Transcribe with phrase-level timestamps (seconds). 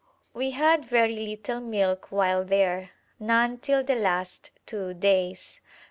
[0.33, 5.61] We had very little milk while there; none till the last two days.